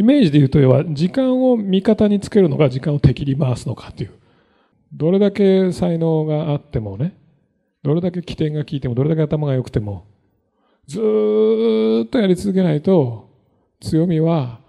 [0.00, 4.12] イメージで言うと、要は時間を味方につけるのか、時間を敵に回すのかっていう。
[4.94, 7.18] どれだけ才能があってもね、
[7.82, 10.06] どれだけ起点が効いても、どれだけ頭が良くても、
[10.86, 11.00] ず
[12.06, 13.28] っとやり続けないと、
[13.78, 14.60] 強みは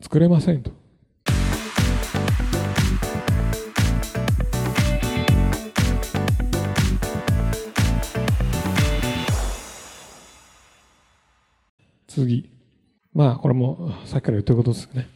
[0.00, 0.70] 作れませんと。
[12.06, 12.61] 次。
[13.14, 15.08] まあ、これもさっきから言ってることですね。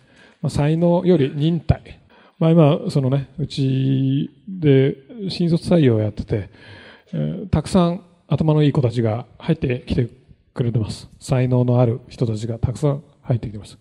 [0.42, 1.98] まあ、才能より忍耐。
[2.38, 4.96] まあ、今、そのね、うちで
[5.28, 6.50] 新卒採用をやってて、
[7.12, 10.08] えー、たくさん頭のいい子たちが入ってきて
[10.52, 11.08] くれてます。
[11.20, 13.78] 才能のある人たちがたくさん入ってきてます。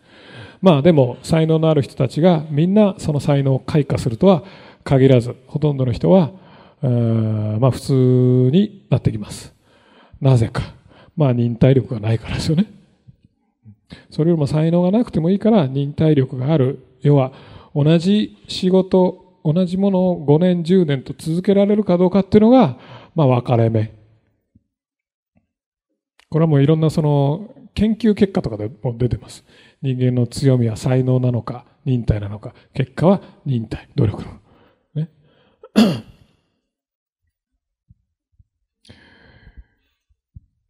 [0.61, 4.43] まあでも、才能のある人たちがみんなその才能を開花するとは
[4.83, 6.31] 限らず、ほとんどの人は、
[6.83, 6.87] え
[7.59, 7.93] まあ普通
[8.51, 9.53] になってきます。
[10.21, 10.61] なぜか。
[11.17, 12.65] まあ忍耐力がないからですよね。
[14.09, 16.85] それよりも才能がなくてもいいから忍耐力がある。
[17.01, 17.31] 要は、
[17.73, 22.77] 同じ仕事、同じものを5年、10年と続けられるかどうかっていうのが、
[23.13, 23.93] まあ分かれ目。
[26.29, 29.45] これはもういろんなその研究結果とかでも出てます。
[29.81, 34.39] 人間の強みは才能なのか、忍耐なのか、結果は忍耐、努力の。
[34.95, 35.09] ね。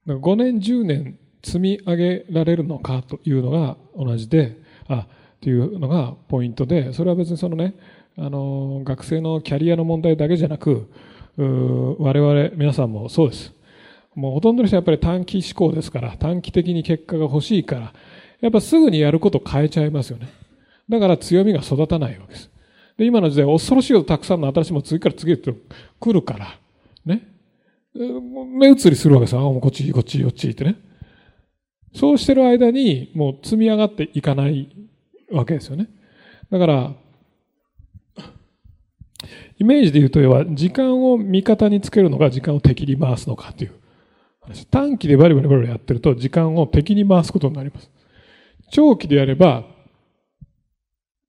[0.07, 4.57] 5年、10年積み上げられるのかというのが同じで、
[4.87, 7.75] あ、っていうのがポイントで、それは別にそのね、
[8.17, 10.89] あの、学生のキャリアの問題だけじゃなく、
[11.37, 13.53] 我々皆さんもそうです。
[14.15, 17.93] もうほとんどの人はやっぱり短期思考ですから、短期的に結果が欲しいから、
[18.41, 20.29] やっぱすぐにやること変えちゃいますよね。
[20.89, 22.49] だから強みが育たないわけです。
[22.97, 25.53] で、今の時代恐ろしいほどたくさんの新しいも次から次へと
[25.99, 26.59] 来るから、
[27.05, 27.27] ね。
[27.93, 29.35] 目移りするわけです。
[29.35, 30.75] あ、もうこっち、こっち、こっちってね。
[31.95, 34.69] そうしてる間にもう積み上がっていかない
[35.31, 35.87] わけですよね。
[36.51, 36.93] だから、
[39.57, 43.71] イメージで言うと、要は時間を味方につけるのか、時間を敵に回すのかという
[44.41, 44.67] 話。
[44.67, 47.89] 短期でバリバリバリやってると、時間を敵に回すことになります。
[48.71, 49.63] 長期でやれば、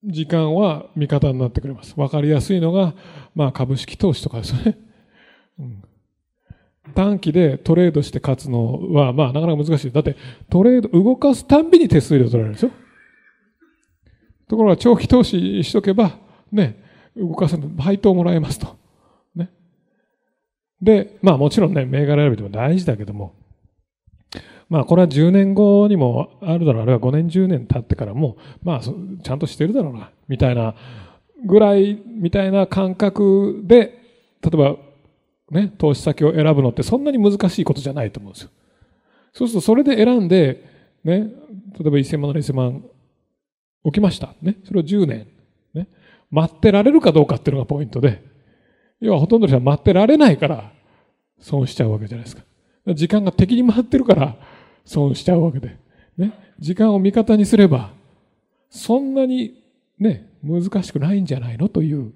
[0.03, 1.93] 時間は味方になってくれます。
[1.97, 2.93] わかりやすいのが、
[3.33, 4.77] まあ株式投資とかですね。
[5.59, 5.83] うん、
[6.97, 9.91] 短期でトレードして勝つのは、まあなかなか難しい。
[9.91, 10.15] だって
[10.49, 12.71] トレード、動かすたんびに手数料取られるですよ。
[14.49, 16.17] ところが長期投資しとけば、
[16.51, 16.81] ね、
[17.15, 18.77] 動かすの、配当もらえますと。
[19.35, 19.51] ね。
[20.81, 23.35] で、まあもちろんね、銘柄選びでも大事だけども、
[24.67, 30.73] まあこれは10年後にもあるだろう、あるいは5年10年経ってからも、まあちゃんとしてるだろうな、みたいな
[31.45, 34.01] ぐらい、みたいな感覚で、
[34.41, 34.86] 例えば
[35.51, 38.49] ね、投資先を選ぶのってそんなに難しいことじゃないと思うんですよ。
[39.33, 40.63] そうするとそれで選んで、
[41.03, 42.83] ね、例えば1000万なら1000万
[43.85, 44.33] 起きました。
[44.41, 45.27] ね、それを10年、
[45.73, 45.87] ね、
[46.31, 48.23] 待ってられるかどうかっていうのがポイントで、
[48.99, 50.71] 要はほとんどの人は待ってられないから
[51.39, 52.43] 損しちゃうわけじゃないですか。
[52.93, 54.35] 時間が敵に回ってるから
[54.85, 55.77] 損しちゃうわけで。
[56.17, 56.33] ね。
[56.59, 57.91] 時間を味方にすれば、
[58.69, 59.63] そんなに
[59.99, 61.69] ね、難しくないんじゃないの？
[61.69, 62.11] という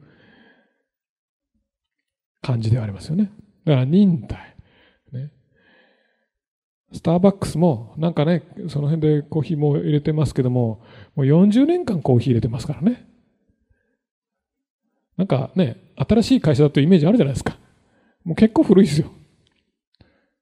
[2.42, 3.32] 感じではありますよね。
[3.66, 4.56] だから忍耐。
[5.12, 5.32] ね。
[6.94, 10.82] スターバックスもなんかね、その辺でコーヒーも入れてますけども、
[11.16, 13.08] もう40年間コーヒー入れてますからね。
[15.18, 17.58] なんかね、新しい会社だというイメージあるじゃないですか。
[18.24, 19.12] もう結構古いですよ。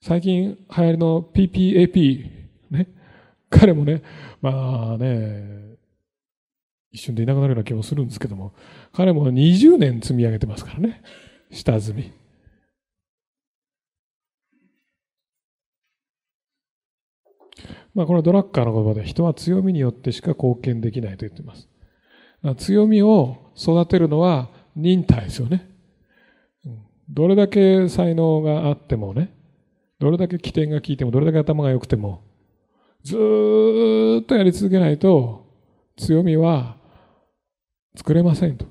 [0.01, 2.29] 最近流行りの PPAP、
[2.71, 2.87] ね。
[3.49, 4.03] 彼もね、
[4.41, 5.75] まあね、
[6.91, 8.53] 一瞬でいなくなるような気もするんですけども、
[8.93, 11.01] 彼も20年積み上げてますからね。
[11.51, 12.11] 下積み。
[17.93, 21.67] まあ、このドラッカーの言葉で人は強みによってしか貢献できないと言っています。
[22.57, 25.69] 強みを育てるのは忍耐ですよね。
[27.09, 29.33] どれだけ才能があってもね、
[29.99, 32.21] どれだけ起点が効いても、どれだけ頭が良くても、
[33.03, 35.45] ずっとやり続けないと、
[35.97, 36.77] 強みは
[37.95, 38.65] 作れませんと。